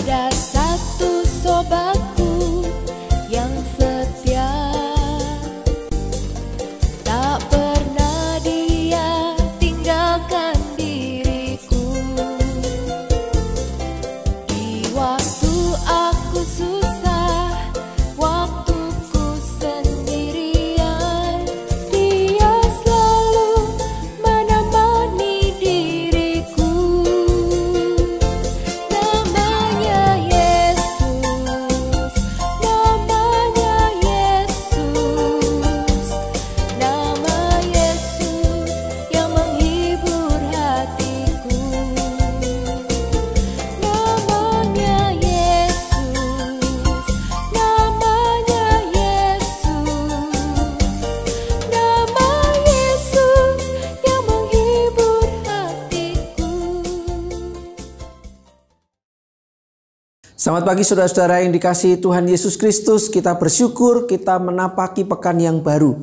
[0.00, 0.39] Adidas
[60.40, 63.12] Selamat pagi saudara-saudara yang dikasihi Tuhan Yesus Kristus.
[63.12, 66.00] Kita bersyukur kita menapaki pekan yang baru.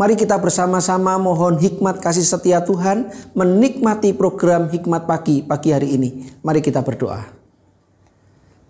[0.00, 6.32] Mari kita bersama-sama mohon hikmat kasih setia Tuhan menikmati program Hikmat Pagi pagi hari ini.
[6.40, 7.28] Mari kita berdoa.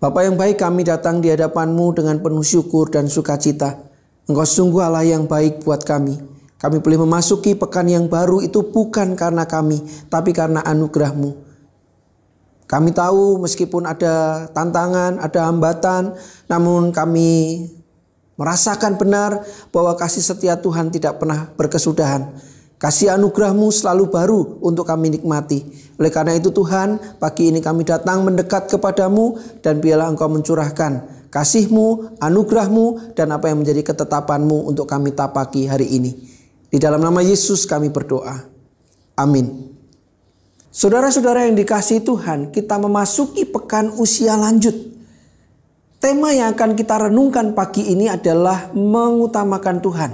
[0.03, 3.87] Bapak yang baik kami datang di hadapanmu dengan penuh syukur dan sukacita.
[4.27, 6.19] Engkau sungguh Allah yang baik buat kami.
[6.59, 9.79] Kami boleh memasuki pekan yang baru itu bukan karena kami,
[10.11, 11.44] tapi karena anugerahmu.
[12.65, 16.17] Kami tahu meskipun ada tantangan, ada hambatan,
[16.49, 17.61] namun kami
[18.35, 22.33] merasakan benar bahwa kasih setia Tuhan tidak pernah berkesudahan.
[22.75, 25.63] Kasih anugerahmu selalu baru untuk kami nikmati.
[25.95, 32.15] Oleh karena itu Tuhan, pagi ini kami datang mendekat kepadamu dan biarlah engkau mencurahkan kasihmu,
[32.23, 36.15] anugerahmu, dan apa yang menjadi ketetapanmu untuk kami tapaki hari ini.
[36.71, 38.39] Di dalam nama Yesus kami berdoa.
[39.19, 39.74] Amin.
[40.75, 44.75] Saudara-saudara yang dikasih Tuhan, kita memasuki pekan usia lanjut.
[46.03, 50.11] Tema yang akan kita renungkan pagi ini adalah mengutamakan Tuhan.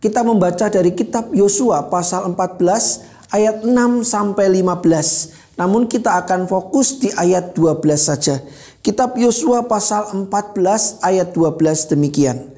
[0.00, 5.60] Kita membaca dari kitab Yosua pasal 14 ayat 6 sampai 15.
[5.60, 8.40] Namun kita akan fokus di ayat 12 saja.
[8.80, 12.48] Kitab Yosua pasal 14 ayat 12 demikian.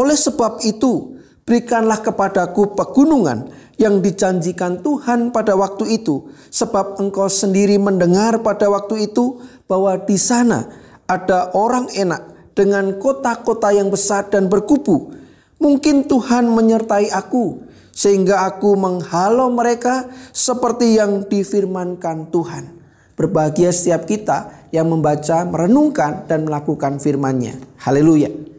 [0.00, 1.15] Oleh sebab itu,
[1.46, 3.48] berikanlah kepadaku pegunungan
[3.78, 9.38] yang dijanjikan Tuhan pada waktu itu, sebab engkau sendiri mendengar pada waktu itu
[9.70, 10.66] bahwa di sana
[11.06, 15.14] ada orang enak dengan kota-kota yang besar dan berkubu.
[15.62, 17.62] Mungkin Tuhan menyertai aku,
[17.94, 22.74] sehingga aku menghalau mereka seperti yang difirmankan Tuhan.
[23.16, 27.56] Berbahagia setiap kita yang membaca, merenungkan, dan melakukan firman-Nya.
[27.80, 28.55] Haleluya.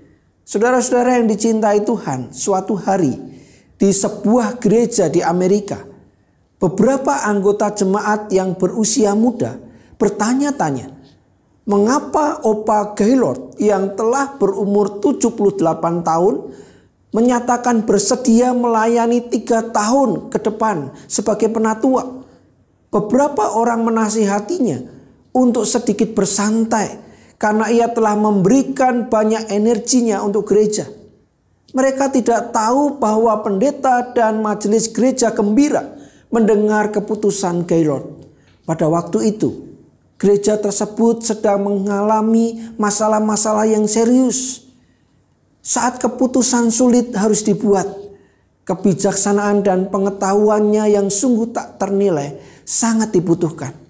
[0.48, 3.20] Saudara-saudara yang dicintai Tuhan, suatu hari
[3.76, 5.84] di sebuah gereja di Amerika,
[6.56, 9.60] beberapa anggota jemaat yang berusia muda
[10.00, 10.88] bertanya-tanya,
[11.68, 15.60] mengapa Opa Gaylord yang telah berumur 78
[16.08, 16.36] tahun
[17.12, 22.24] menyatakan bersedia melayani tiga tahun ke depan sebagai penatua.
[22.88, 24.80] Beberapa orang menasihatinya
[25.36, 27.07] untuk sedikit bersantai
[27.38, 30.90] karena ia telah memberikan banyak energinya untuk gereja.
[31.74, 35.86] Mereka tidak tahu bahwa pendeta dan majelis gereja gembira
[36.34, 38.10] mendengar keputusan Gaylord.
[38.66, 39.78] Pada waktu itu,
[40.18, 44.66] gereja tersebut sedang mengalami masalah-masalah yang serius.
[45.62, 47.88] Saat keputusan sulit harus dibuat,
[48.68, 53.87] kebijaksanaan dan pengetahuannya yang sungguh tak ternilai sangat dibutuhkan.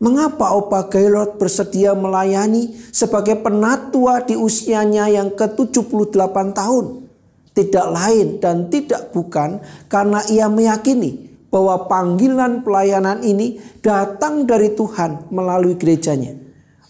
[0.00, 7.04] Mengapa Opa Gaylord bersedia melayani sebagai penatua di usianya yang ke-78 tahun?
[7.52, 9.60] Tidak lain dan tidak bukan
[9.92, 16.32] karena ia meyakini bahwa panggilan pelayanan ini datang dari Tuhan melalui gerejanya.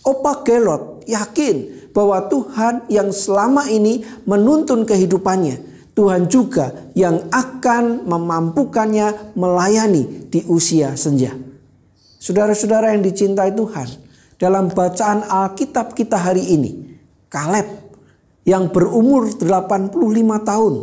[0.06, 5.58] Opa Gaylord yakin bahwa Tuhan yang selama ini menuntun kehidupannya,
[5.98, 11.49] Tuhan juga yang akan memampukannya melayani di usia senja.
[12.20, 13.88] Saudara-saudara yang dicintai Tuhan,
[14.36, 17.00] dalam bacaan Alkitab kita hari ini,
[17.32, 17.64] Kaleb
[18.44, 19.96] yang berumur 85
[20.44, 20.74] tahun,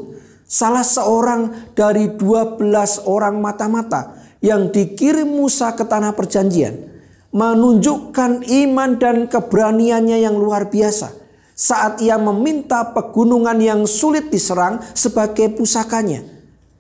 [0.50, 2.58] salah seorang dari 12
[3.06, 6.74] orang mata-mata yang dikirim Musa ke tanah perjanjian,
[7.30, 11.14] menunjukkan iman dan keberaniannya yang luar biasa
[11.54, 16.26] saat ia meminta pegunungan yang sulit diserang sebagai pusakanya.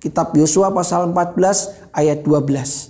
[0.01, 2.86] Kitab Yosua pasal 14 ayat 12.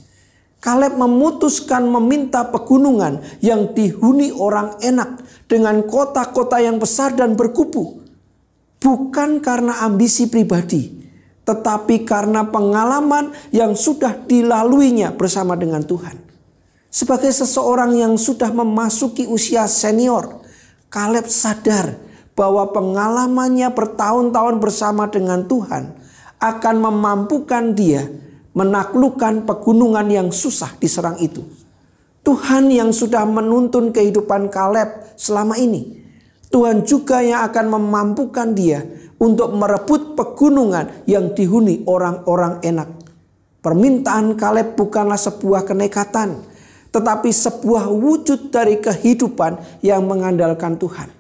[0.68, 8.04] Kaleb memutuskan meminta pegunungan yang dihuni orang enak dengan kota-kota yang besar dan berkubu.
[8.84, 10.92] Bukan karena ambisi pribadi,
[11.48, 16.20] tetapi karena pengalaman yang sudah dilaluinya bersama dengan Tuhan.
[16.92, 20.44] Sebagai seseorang yang sudah memasuki usia senior,
[20.92, 21.96] Kaleb sadar
[22.36, 25.96] bahwa pengalamannya bertahun-tahun bersama dengan Tuhan
[26.44, 28.27] akan memampukan dia
[28.58, 31.46] menaklukkan pegunungan yang susah diserang itu.
[32.26, 36.02] Tuhan yang sudah menuntun kehidupan Kaleb selama ini.
[36.50, 38.82] Tuhan juga yang akan memampukan dia
[39.22, 42.90] untuk merebut pegunungan yang dihuni orang-orang enak.
[43.62, 46.42] Permintaan Kaleb bukanlah sebuah kenekatan,
[46.90, 51.14] tetapi sebuah wujud dari kehidupan yang mengandalkan Tuhan.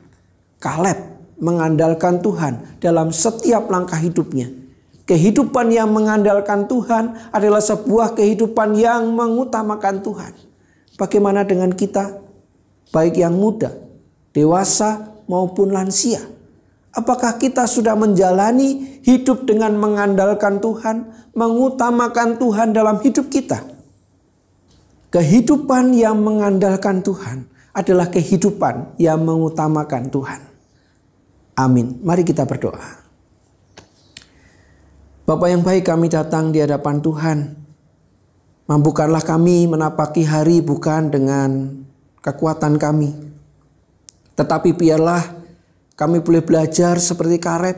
[0.58, 0.98] Kaleb
[1.38, 4.67] mengandalkan Tuhan dalam setiap langkah hidupnya.
[5.08, 10.36] Kehidupan yang mengandalkan Tuhan adalah sebuah kehidupan yang mengutamakan Tuhan.
[11.00, 12.20] Bagaimana dengan kita?
[12.92, 13.72] Baik yang muda,
[14.36, 16.20] dewasa maupun lansia.
[16.92, 23.64] Apakah kita sudah menjalani hidup dengan mengandalkan Tuhan, mengutamakan Tuhan dalam hidup kita?
[25.08, 30.42] Kehidupan yang mengandalkan Tuhan adalah kehidupan yang mengutamakan Tuhan.
[31.56, 32.04] Amin.
[32.04, 33.07] Mari kita berdoa.
[35.28, 37.52] Bapak yang baik kami datang di hadapan Tuhan.
[38.64, 41.84] Mampukanlah kami menapaki hari bukan dengan
[42.24, 43.12] kekuatan kami.
[44.40, 45.20] Tetapi biarlah
[46.00, 47.76] kami boleh belajar seperti karet,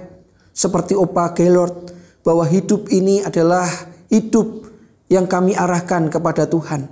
[0.53, 1.89] seperti Opa Gelord,
[2.21, 3.65] bahwa hidup ini adalah
[4.13, 4.69] hidup
[5.09, 6.85] yang kami arahkan kepada Tuhan.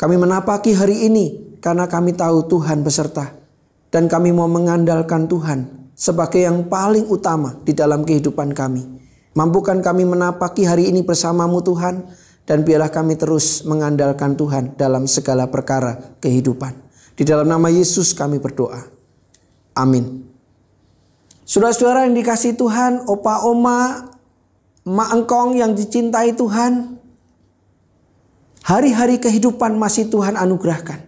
[0.00, 3.36] Kami menapaki hari ini karena kami tahu Tuhan beserta
[3.92, 8.97] dan kami mau mengandalkan Tuhan sebagai yang paling utama di dalam kehidupan kami.
[9.38, 12.02] Mampukan kami menapaki hari ini bersamamu Tuhan
[12.42, 16.74] dan biarlah kami terus mengandalkan Tuhan dalam segala perkara kehidupan.
[17.14, 18.82] Di dalam nama Yesus kami berdoa.
[19.78, 20.26] Amin.
[21.46, 24.10] Saudara-saudara yang dikasih Tuhan, opa oma,
[24.82, 26.98] mak engkong yang dicintai Tuhan,
[28.66, 30.98] hari-hari kehidupan masih Tuhan anugerahkan.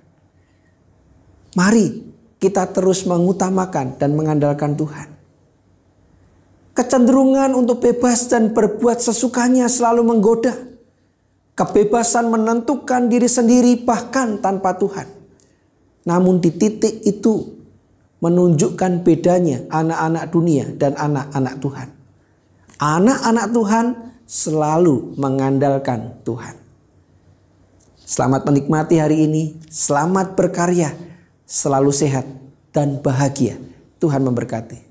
[1.58, 5.09] Mari kita terus mengutamakan dan mengandalkan Tuhan.
[6.70, 10.54] Kecenderungan untuk bebas dan berbuat sesukanya selalu menggoda.
[11.58, 15.04] Kebebasan menentukan diri sendiri bahkan tanpa Tuhan.
[16.08, 17.60] Namun di titik itu
[18.24, 21.88] menunjukkan bedanya anak-anak dunia dan anak-anak Tuhan.
[22.80, 23.86] Anak-anak Tuhan
[24.24, 26.56] selalu mengandalkan Tuhan.
[28.00, 30.96] Selamat menikmati hari ini, selamat berkarya
[31.44, 32.24] selalu sehat
[32.70, 33.58] dan bahagia.
[34.00, 34.89] Tuhan memberkati.